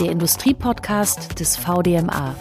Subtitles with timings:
[0.00, 2.34] der Industriepodcast des VDMA.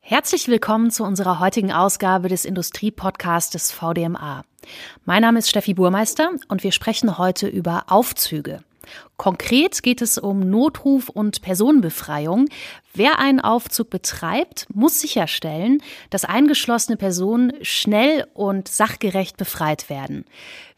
[0.00, 4.44] Herzlich willkommen zu unserer heutigen Ausgabe des Industriepodcasts des VDMA.
[5.04, 8.60] Mein Name ist Steffi Burmeister und wir sprechen heute über Aufzüge.
[9.16, 12.48] Konkret geht es um Notruf und Personenbefreiung.
[12.94, 20.24] Wer einen Aufzug betreibt, muss sicherstellen, dass eingeschlossene Personen schnell und sachgerecht befreit werden.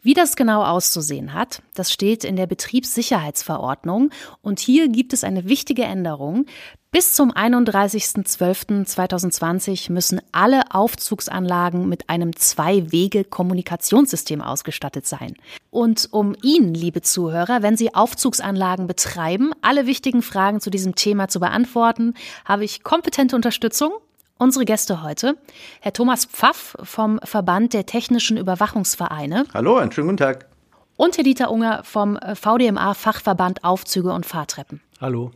[0.03, 4.11] Wie das genau auszusehen hat, das steht in der Betriebssicherheitsverordnung
[4.41, 6.47] und hier gibt es eine wichtige Änderung.
[6.93, 15.35] Bis zum 31.12.2020 müssen alle Aufzugsanlagen mit einem Zwei-Wege-Kommunikationssystem ausgestattet sein.
[15.71, 17.93] Und um Ihnen, liebe Zuhörer, wenn Sie
[18.37, 22.13] Aufzugsanlagen betreiben, alle wichtigen Fragen zu diesem Thema zu beantworten,
[22.45, 23.95] habe ich kompetente Unterstützung.
[24.39, 25.39] Unsere Gäste heute,
[25.81, 29.47] Herr Thomas Pfaff vom Verband der Technischen Überwachungsvereine.
[29.55, 30.51] Hallo, einen schönen guten Tag.
[30.97, 34.83] Und Herr Dieter Unger vom VDMA Fachverband Aufzüge und Fahrtreppen.
[35.01, 35.31] Hallo.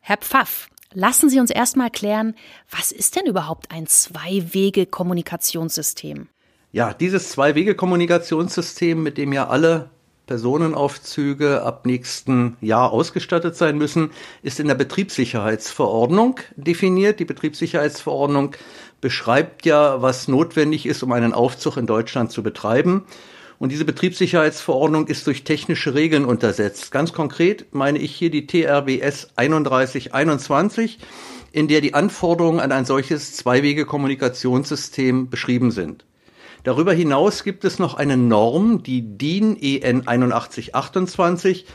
[0.00, 2.36] Herr Pfaff, lassen Sie uns erstmal klären,
[2.70, 6.28] was ist denn überhaupt ein Zwei-Wege-Kommunikationssystem?
[6.70, 9.90] Ja, dieses Zwei-Wege-Kommunikationssystem, mit dem ja alle
[10.26, 14.10] Personenaufzüge ab nächsten Jahr ausgestattet sein müssen,
[14.42, 17.20] ist in der Betriebssicherheitsverordnung definiert.
[17.20, 18.54] Die Betriebssicherheitsverordnung
[19.00, 23.04] beschreibt ja, was notwendig ist, um einen Aufzug in Deutschland zu betreiben.
[23.58, 26.90] Und diese Betriebssicherheitsverordnung ist durch technische Regeln untersetzt.
[26.90, 30.98] Ganz konkret meine ich hier die TRBS 3121,
[31.52, 36.04] in der die Anforderungen an ein solches Zweiwege-Kommunikationssystem beschrieben sind.
[36.64, 41.66] Darüber hinaus gibt es noch eine Norm, die DIN EN 8128,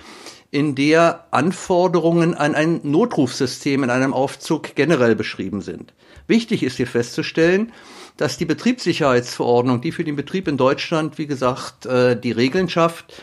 [0.50, 5.94] in der Anforderungen an ein Notrufsystem in einem Aufzug generell beschrieben sind.
[6.28, 7.74] Wichtig ist hier festzustellen,
[8.16, 13.22] dass die Betriebssicherheitsverordnung, die für den Betrieb in Deutschland, wie gesagt, äh, die Regeln schafft,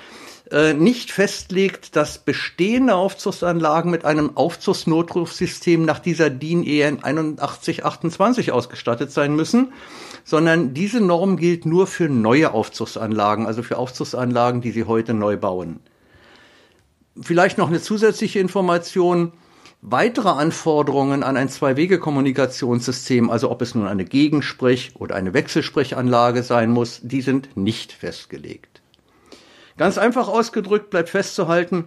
[0.51, 9.35] nicht festlegt, dass bestehende Aufzugsanlagen mit einem Aufzugsnotrufsystem nach dieser DIN EN 8128 ausgestattet sein
[9.35, 9.73] müssen,
[10.23, 15.39] sondern diese Norm gilt nur für neue Aufzugsanlagen, also für Aufzugsanlagen, die Sie heute neu
[15.39, 15.81] bauen.
[17.21, 19.33] Vielleicht noch eine zusätzliche Information.
[19.81, 26.71] Weitere Anforderungen an ein Zwei-Wege-Kommunikationssystem, also ob es nun eine Gegensprech- oder eine Wechselsprechanlage sein
[26.71, 28.74] muss, die sind nicht festgelegt.
[29.77, 31.87] Ganz einfach ausgedrückt bleibt festzuhalten,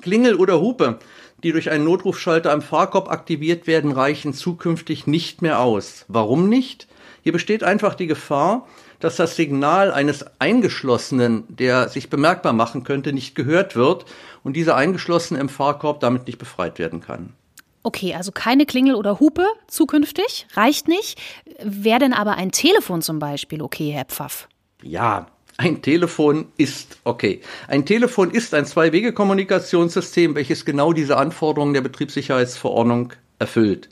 [0.00, 0.98] Klingel oder Hupe,
[1.42, 6.04] die durch einen Notrufschalter am Fahrkorb aktiviert werden, reichen zukünftig nicht mehr aus.
[6.08, 6.88] Warum nicht?
[7.22, 8.66] Hier besteht einfach die Gefahr,
[9.00, 14.06] dass das Signal eines Eingeschlossenen, der sich bemerkbar machen könnte, nicht gehört wird
[14.42, 17.34] und dieser Eingeschlossene im Fahrkorb damit nicht befreit werden kann.
[17.82, 21.20] Okay, also keine Klingel oder Hupe zukünftig, reicht nicht.
[21.62, 24.48] Wäre denn aber ein Telefon zum Beispiel okay, Herr Pfaff?
[24.82, 25.26] Ja,
[25.56, 27.40] ein Telefon ist okay.
[27.68, 33.88] Ein Telefon ist ein Zwei-Wege-Kommunikationssystem, welches genau diese Anforderungen der Betriebssicherheitsverordnung erfüllt.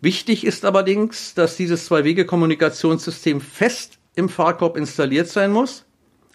[0.00, 5.84] Wichtig ist allerdings, dass dieses Zwei-Wege-Kommunikationssystem fest im Fahrkorb installiert sein muss,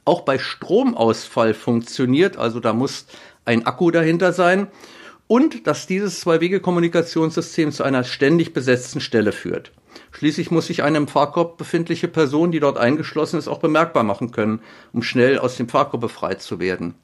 [0.06, 3.08] auch bei Stromausfall funktioniert, also da muss
[3.44, 4.68] ein Akku dahinter sein
[5.28, 9.74] und dass dieses Zwei-Wege-Kommunikationssystem zu einer ständig besetzten Stelle führt.
[10.12, 14.32] Schließlich muss sich eine im Fahrkorb befindliche Person, die dort eingeschlossen ist, auch bemerkbar machen
[14.32, 14.62] können,
[14.94, 16.96] um schnell aus dem Fahrkorb befreit zu werden.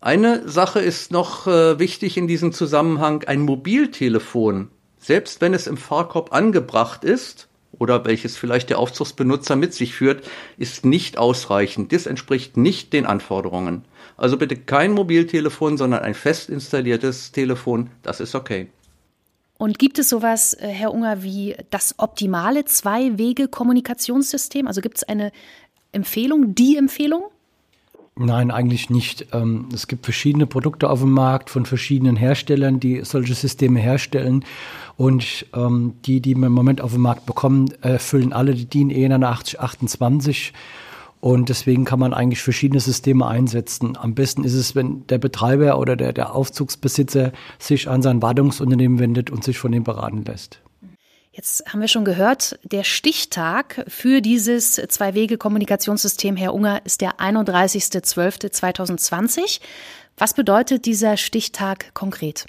[0.00, 3.24] Eine Sache ist noch äh, wichtig in diesem Zusammenhang.
[3.24, 9.72] Ein Mobiltelefon selbst wenn es im Fahrkorb angebracht ist oder welches vielleicht der Aufzugsbenutzer mit
[9.72, 11.92] sich führt, ist nicht ausreichend.
[11.92, 13.86] Das entspricht nicht den Anforderungen.
[14.18, 17.88] Also bitte kein Mobiltelefon, sondern ein fest installiertes Telefon.
[18.02, 18.68] Das ist okay.
[19.60, 24.66] Und gibt es sowas, äh, Herr Unger, wie das optimale Zwei-Wege-Kommunikationssystem?
[24.66, 25.32] Also gibt es eine
[25.92, 27.24] Empfehlung, die Empfehlung?
[28.16, 29.26] Nein, eigentlich nicht.
[29.34, 34.46] Ähm, es gibt verschiedene Produkte auf dem Markt von verschiedenen Herstellern, die solche Systeme herstellen.
[34.96, 38.88] Und ähm, die, die wir im Moment auf dem Markt bekommen, erfüllen alle die DIN
[38.88, 40.54] EN 8028.
[41.20, 43.96] Und deswegen kann man eigentlich verschiedene Systeme einsetzen.
[43.96, 48.98] Am besten ist es, wenn der Betreiber oder der, der Aufzugsbesitzer sich an sein Wartungsunternehmen
[48.98, 50.62] wendet und sich von dem beraten lässt.
[51.32, 59.60] Jetzt haben wir schon gehört, der Stichtag für dieses Zwei-Wege-Kommunikationssystem, Herr Unger, ist der 31.12.2020.
[60.16, 62.46] Was bedeutet dieser Stichtag konkret?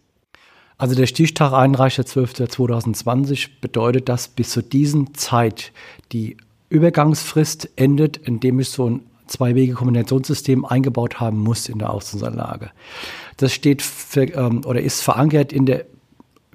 [0.78, 5.72] Also der Stichtag 31.12.2020 bedeutet, dass bis zu diesem Zeit
[6.12, 6.38] die
[6.72, 12.72] Übergangsfrist endet, indem ich so ein Zwei-Wege-Kommunikationssystem eingebaut haben muss in der Außenanlage.
[13.38, 15.86] Das steht für, ähm, oder ist verankert in der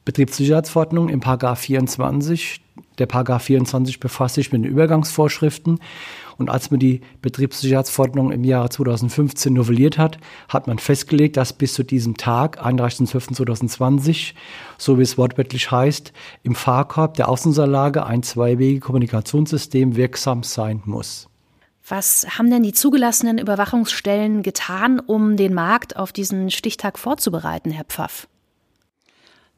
[0.05, 2.61] Betriebssicherheitsverordnung im Paragraph 24,
[2.99, 5.81] der Paragraph 24 befasst sich mit den Übergangsvorschriften.
[6.39, 10.19] Und als man die Betriebssicherheitsverordnung im Jahre 2015 novelliert hat,
[10.49, 14.35] hat man festgelegt, dass bis zu diesem Tag, 31.12.2020,
[14.77, 16.13] so wie es wortwörtlich heißt,
[16.43, 21.29] im Fahrkorb der Außenanlage ein Zwei-Wege-Kommunikationssystem wirksam sein muss.
[21.89, 27.85] Was haben denn die zugelassenen Überwachungsstellen getan, um den Markt auf diesen Stichtag vorzubereiten, Herr
[27.85, 28.27] Pfaff?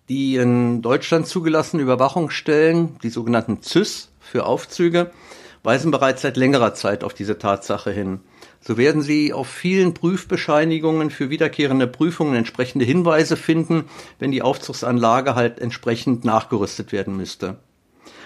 [0.08, 5.10] Die in Deutschland zugelassenen Überwachungsstellen, die sogenannten ZÜS für Aufzüge,
[5.62, 8.20] weisen bereits seit längerer Zeit auf diese Tatsache hin.
[8.60, 13.84] So werden Sie auf vielen Prüfbescheinigungen für wiederkehrende Prüfungen entsprechende Hinweise finden,
[14.18, 17.56] wenn die Aufzugsanlage halt entsprechend nachgerüstet werden müsste.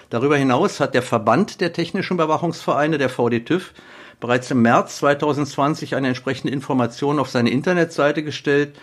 [0.09, 3.73] Darüber hinaus hat der Verband der technischen Überwachungsvereine, der VDTÜV,
[4.21, 8.73] bereits im März 2020 eine entsprechende Information auf seine Internetseite gestellt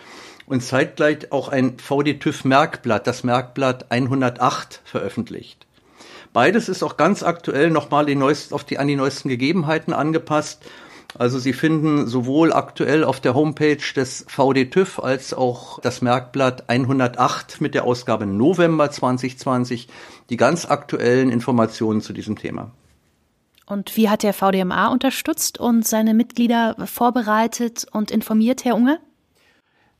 [0.45, 5.67] und zeitgleich auch ein VDTÜV-Merkblatt, das Merkblatt 108, veröffentlicht.
[6.33, 10.63] Beides ist auch ganz aktuell nochmal die neuest, auf die, an die neuesten Gegebenheiten angepasst.
[11.17, 17.59] Also Sie finden sowohl aktuell auf der Homepage des VDTÜV als auch das Merkblatt 108
[17.59, 19.89] mit der Ausgabe November 2020
[20.29, 22.71] die ganz aktuellen Informationen zu diesem Thema.
[23.65, 28.99] Und wie hat der VDMA unterstützt und seine Mitglieder vorbereitet und informiert, Herr Unger?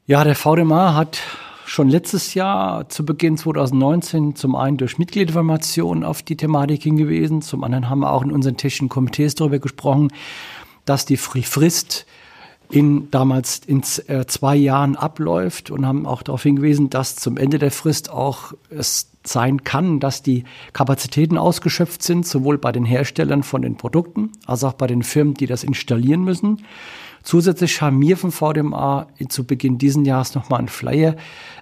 [0.08, 1.20] Ja, der VDMA hat
[1.66, 7.64] schon letztes Jahr zu Beginn 2019 zum einen durch Mitgliedinformationen auf die Thematik hingewiesen, zum
[7.64, 10.08] anderen haben wir auch in unseren technischen Komitees darüber gesprochen,
[10.86, 12.08] dass die Frist
[12.72, 17.60] in damals in äh, zwei Jahren abläuft und haben auch darauf hingewiesen, dass zum Ende
[17.60, 23.44] der Frist auch es sein kann, dass die Kapazitäten ausgeschöpft sind, sowohl bei den Herstellern
[23.44, 26.64] von den Produkten als auch bei den Firmen, die das installieren müssen.
[27.24, 31.16] Zusätzlich haben wir vom VDMA zu Beginn diesen Jahres nochmal einen Flyer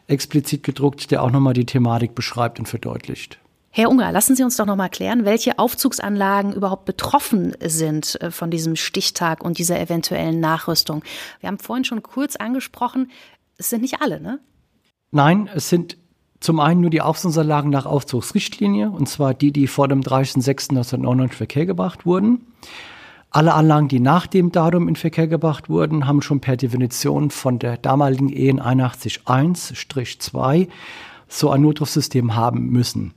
[0.07, 3.39] explizit gedruckt, der auch nochmal die Thematik beschreibt und verdeutlicht.
[3.71, 8.49] Herr Unger, lassen Sie uns doch nochmal klären, welche Aufzugsanlagen überhaupt betroffen sind äh, von
[8.49, 11.03] diesem Stichtag und dieser eventuellen Nachrüstung.
[11.39, 13.11] Wir haben vorhin schon kurz angesprochen,
[13.57, 14.39] es sind nicht alle, ne?
[15.11, 15.97] Nein, es sind
[16.39, 21.29] zum einen nur die Aufzugsanlagen nach Aufzugsrichtlinie, und zwar die, die vor dem 30.06.1999 in
[21.29, 22.47] Verkehr gebracht wurden.
[23.31, 27.59] Alle Anlagen, die nach dem Datum in Verkehr gebracht wurden, haben schon per Definition von
[27.59, 30.67] der damaligen EN 81.1-2
[31.27, 33.13] so ein Notrufsystem haben müssen.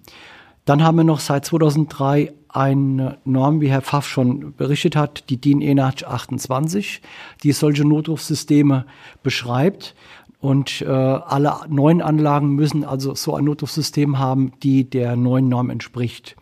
[0.67, 5.41] Dann haben wir noch seit 2003 eine Norm, wie Herr Pfaff schon berichtet hat, die
[5.41, 7.01] DIN ENAC 28,
[7.43, 8.85] die solche Notrufsysteme
[9.23, 9.95] beschreibt.
[10.41, 15.71] Und äh, alle neuen Anlagen müssen also so ein Notrufsystem haben, die der neuen Norm
[15.71, 16.37] entspricht.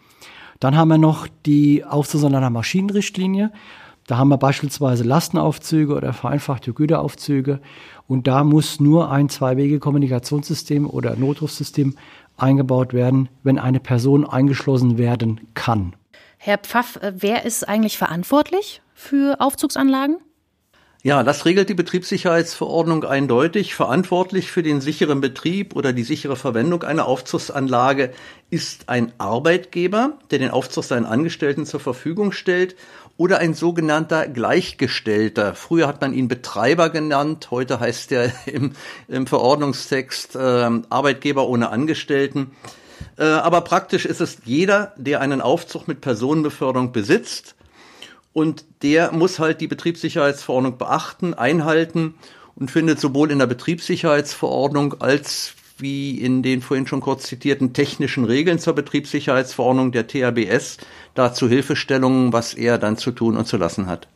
[0.61, 3.51] Dann haben wir noch die Aufzugsonderner Maschinenrichtlinie.
[4.07, 7.61] Da haben wir beispielsweise Lastenaufzüge oder vereinfachte Güteraufzüge.
[8.07, 11.97] Und da muss nur ein Zwei-Wege-Kommunikationssystem oder Notrufsystem
[12.37, 15.95] eingebaut werden, wenn eine Person eingeschlossen werden kann.
[16.37, 20.17] Herr Pfaff, äh, wer ist eigentlich verantwortlich für Aufzugsanlagen?
[21.03, 23.75] Ja, das regelt die Betriebssicherheitsverordnung eindeutig.
[23.75, 28.13] Verantwortlich für den sicheren Betrieb oder die sichere Verwendung einer Aufzugsanlage
[28.51, 32.77] ist ein Arbeitgeber, der den Aufzug seinen Angestellten zur Verfügung stellt
[33.17, 35.55] oder ein sogenannter Gleichgestellter.
[35.55, 38.73] Früher hat man ihn Betreiber genannt, heute heißt er im,
[39.09, 40.39] im Verordnungstext äh,
[40.91, 42.51] Arbeitgeber ohne Angestellten.
[43.17, 47.55] Äh, aber praktisch ist es jeder, der einen Aufzug mit Personenbeförderung besitzt
[48.33, 52.15] und der muss halt die Betriebssicherheitsverordnung beachten, einhalten
[52.55, 58.25] und findet sowohl in der Betriebssicherheitsverordnung als wie in den vorhin schon kurz zitierten technischen
[58.25, 60.77] Regeln zur Betriebssicherheitsverordnung der THBS
[61.15, 64.07] dazu Hilfestellungen, was er dann zu tun und zu lassen hat.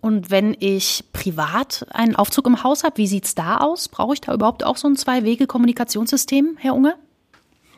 [0.00, 3.88] Und wenn ich privat einen Aufzug im Haus habe, wie sieht es da aus?
[3.88, 6.94] Brauche ich da überhaupt auch so ein Zwei-Wege-Kommunikationssystem, Herr Unge?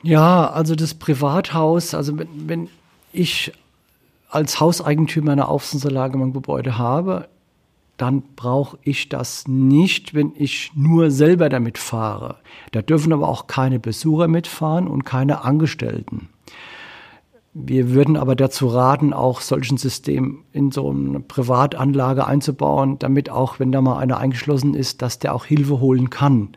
[0.03, 2.69] Ja, also das Privathaus, also wenn, wenn
[3.13, 3.53] ich
[4.33, 7.29] als Hauseigentümer eine Aufzugsanlage in meinem Gebäude habe,
[7.99, 12.39] dann brauche ich das nicht, wenn ich nur selber damit fahre.
[12.73, 16.31] Da dürfen aber auch keine Besucher mitfahren und keine Angestellten.
[17.53, 23.61] Wir würden aber dazu raten, auch solchen System in so eine Privatanlage einzubauen, damit auch,
[23.61, 26.57] wenn da mal einer eingeschlossen ist, dass der auch Hilfe holen kann.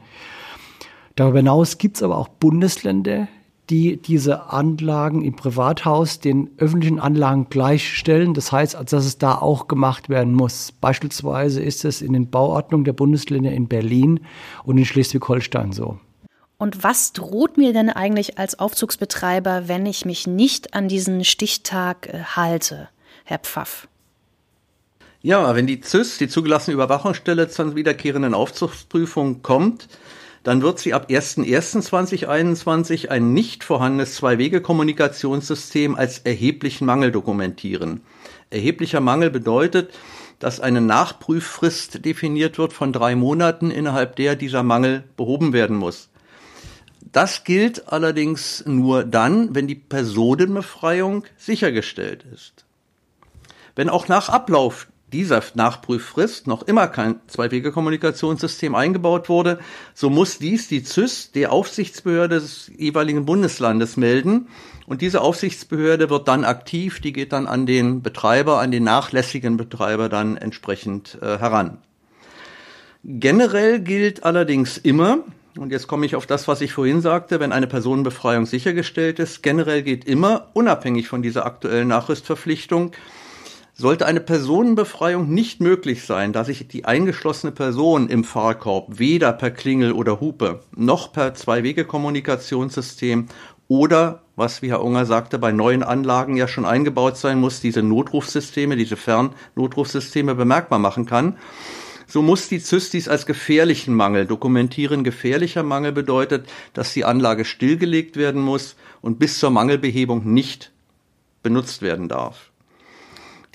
[1.17, 3.27] Darüber hinaus gibt es aber auch Bundesländer,
[3.69, 8.33] die diese Anlagen im Privathaus den öffentlichen Anlagen gleichstellen.
[8.33, 10.71] Das heißt, also, dass es da auch gemacht werden muss.
[10.71, 14.19] Beispielsweise ist es in den Bauordnungen der Bundesländer in Berlin
[14.63, 15.99] und in Schleswig-Holstein so.
[16.57, 22.07] Und was droht mir denn eigentlich als Aufzugsbetreiber, wenn ich mich nicht an diesen Stichtag
[22.07, 22.89] äh, halte,
[23.25, 23.87] Herr Pfaff?
[25.21, 29.87] Ja, wenn die ZÜS, die zugelassene Überwachungsstelle zur wiederkehrenden Aufzugsprüfung kommt,
[30.45, 38.01] dann wird sie ab 01.01.2021 ein nicht vorhandenes Zwei-Wege-Kommunikationssystem als erheblichen Mangel dokumentieren.
[38.51, 39.91] Erheblicher Mangel bedeutet,
[40.37, 46.09] dass eine Nachprüffrist definiert wird von drei Monaten, innerhalb der dieser Mangel behoben werden muss.
[47.11, 52.65] Das gilt allerdings nur dann, wenn die Personenbefreiung sichergestellt ist.
[53.75, 59.59] Wenn auch nach Ablauf dieser Nachprüffrist noch immer kein Zwei-Wege-Kommunikationssystem eingebaut wurde,
[59.93, 64.47] so muss dies die ZÜS der Aufsichtsbehörde des jeweiligen Bundeslandes melden.
[64.87, 69.57] Und diese Aufsichtsbehörde wird dann aktiv, die geht dann an den Betreiber, an den nachlässigen
[69.57, 71.77] Betreiber dann entsprechend äh, heran.
[73.03, 75.19] Generell gilt allerdings immer,
[75.57, 79.43] und jetzt komme ich auf das, was ich vorhin sagte, wenn eine Personenbefreiung sichergestellt ist,
[79.43, 82.91] generell geht immer, unabhängig von dieser aktuellen Nachrüstverpflichtung,
[83.77, 89.51] sollte eine Personenbefreiung nicht möglich sein, da sich die eingeschlossene Person im Fahrkorb weder per
[89.51, 93.27] Klingel oder Hupe noch per Zwei-Wege-Kommunikationssystem
[93.67, 97.83] oder, was wie Herr Unger sagte, bei neuen Anlagen ja schon eingebaut sein muss, diese
[97.83, 101.37] Notrufsysteme, diese Fernnotrufsysteme bemerkbar machen kann,
[102.07, 105.03] so muss die ZYS dies als gefährlichen Mangel dokumentieren.
[105.03, 110.71] Gefährlicher Mangel bedeutet, dass die Anlage stillgelegt werden muss und bis zur Mangelbehebung nicht
[111.41, 112.51] benutzt werden darf.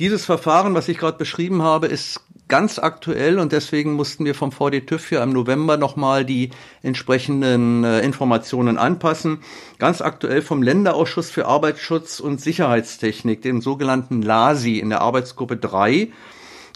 [0.00, 4.50] Dieses Verfahren, was ich gerade beschrieben habe, ist ganz aktuell und deswegen mussten wir vom
[4.50, 6.48] VD-TÜV ja im November nochmal die
[6.82, 9.40] entsprechenden äh, Informationen anpassen.
[9.78, 16.08] Ganz aktuell vom Länderausschuss für Arbeitsschutz und Sicherheitstechnik, dem sogenannten LASI in der Arbeitsgruppe 3,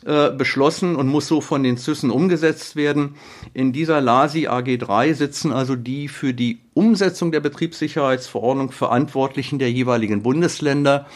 [0.04, 3.14] äh, beschlossen und muss so von den Züssen umgesetzt werden.
[3.54, 10.22] In dieser LASI AG3 sitzen also die für die Umsetzung der Betriebssicherheitsverordnung Verantwortlichen der jeweiligen
[10.22, 11.06] Bundesländer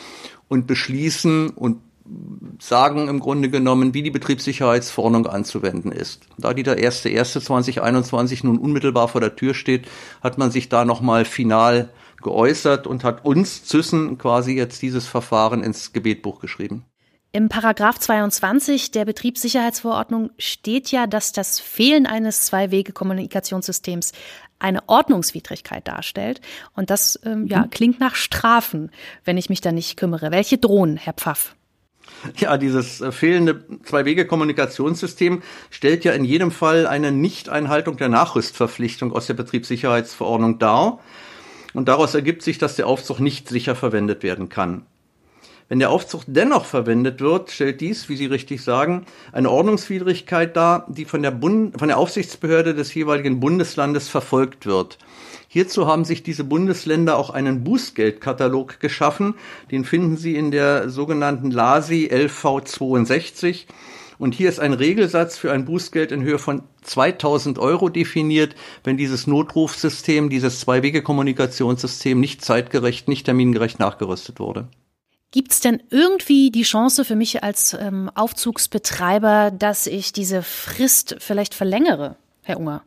[0.48, 1.82] und beschließen und
[2.58, 6.22] sagen im Grunde genommen, wie die Betriebssicherheitsverordnung anzuwenden ist.
[6.38, 9.86] Da die der 1.1.2021 nun unmittelbar vor der Tür steht,
[10.22, 11.90] hat man sich da nochmal final
[12.22, 16.84] geäußert und hat uns Züssen quasi jetzt dieses Verfahren ins Gebetbuch geschrieben.
[17.30, 24.12] Im Paragraph 22 der Betriebssicherheitsverordnung steht ja, dass das Fehlen eines Zwei-Wege-Kommunikationssystems
[24.58, 26.40] eine Ordnungswidrigkeit darstellt.
[26.74, 27.70] Und das ähm, ja, mhm.
[27.70, 28.90] klingt nach Strafen,
[29.24, 30.30] wenn ich mich da nicht kümmere.
[30.30, 31.54] Welche drohen, Herr Pfaff?
[32.38, 39.26] Ja, dieses äh, fehlende Zwei-Wege-Kommunikationssystem stellt ja in jedem Fall eine Nichteinhaltung der Nachrüstverpflichtung aus
[39.26, 41.00] der Betriebssicherheitsverordnung dar.
[41.74, 44.86] Und daraus ergibt sich, dass der Aufzug nicht sicher verwendet werden kann.
[45.68, 50.86] Wenn der Aufzug dennoch verwendet wird, stellt dies, wie Sie richtig sagen, eine Ordnungswidrigkeit dar,
[50.88, 54.96] die von der, Bund von der Aufsichtsbehörde des jeweiligen Bundeslandes verfolgt wird.
[55.50, 59.34] Hierzu haben sich diese Bundesländer auch einen Bußgeldkatalog geschaffen.
[59.70, 63.66] Den finden Sie in der sogenannten LASI LV 62.
[64.18, 68.98] Und hier ist ein Regelsatz für ein Bußgeld in Höhe von 2000 Euro definiert, wenn
[68.98, 74.68] dieses Notrufsystem, dieses Zwei-Wege-Kommunikationssystem nicht zeitgerecht, nicht termingerecht nachgerüstet wurde.
[75.30, 81.16] Gibt es denn irgendwie die Chance für mich als ähm, Aufzugsbetreiber, dass ich diese Frist
[81.20, 82.82] vielleicht verlängere, Herr Unger?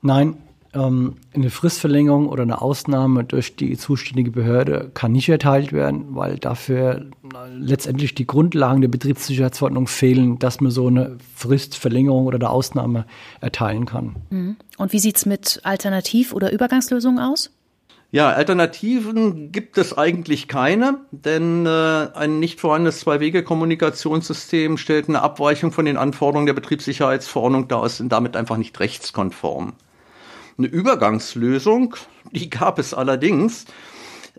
[0.00, 0.38] Nein,
[0.72, 7.06] eine Fristverlängerung oder eine Ausnahme durch die zuständige Behörde kann nicht erteilt werden, weil dafür
[7.52, 13.04] letztendlich die Grundlagen der Betriebssicherheitsverordnung fehlen, dass man so eine Fristverlängerung oder eine Ausnahme
[13.40, 14.16] erteilen kann.
[14.30, 14.56] Mhm.
[14.78, 17.50] Und wie sieht es mit Alternativ- oder Übergangslösungen aus?
[18.12, 25.70] Ja, Alternativen gibt es eigentlich keine, denn äh, ein nicht vorhandenes Zwei-Wege-Kommunikationssystem stellt eine Abweichung
[25.70, 29.74] von den Anforderungen der Betriebssicherheitsverordnung dar, ist damit einfach nicht rechtskonform.
[30.60, 31.96] Eine Übergangslösung,
[32.32, 33.64] die gab es allerdings.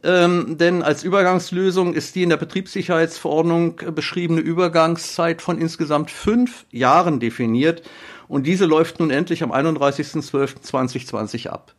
[0.04, 7.20] Ähm, denn als Übergangslösung ist die in der Betriebssicherheitsverordnung beschriebene Übergangszeit von insgesamt fünf Jahren
[7.20, 7.82] definiert.
[8.28, 11.74] Und diese läuft nun endlich am 31.12.2020 ab.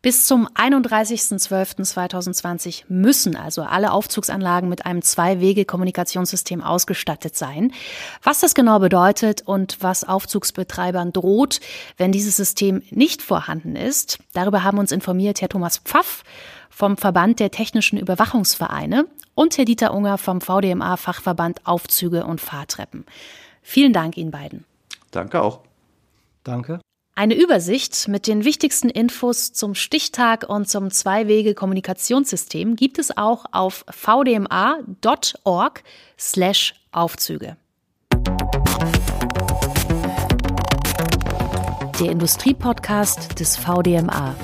[0.00, 7.72] Bis zum 31.12.2020 müssen also alle Aufzugsanlagen mit einem Zwei-Wege-Kommunikationssystem ausgestattet sein.
[8.22, 11.58] Was das genau bedeutet und was Aufzugsbetreibern droht,
[11.96, 16.22] wenn dieses System nicht vorhanden ist, darüber haben uns informiert Herr Thomas Pfaff
[16.70, 23.04] vom Verband der Technischen Überwachungsvereine und Herr Dieter Unger vom VDMA-Fachverband Aufzüge und Fahrtreppen.
[23.62, 24.64] Vielen Dank Ihnen beiden.
[25.10, 25.62] Danke auch.
[26.44, 26.78] Danke.
[27.18, 33.84] Eine Übersicht mit den wichtigsten Infos zum Stichtag und zum Zwei-Wege-Kommunikationssystem gibt es auch auf
[33.90, 35.82] vdma.org
[36.16, 37.56] slash Aufzüge.
[41.98, 44.36] Der Industriepodcast des VDMA.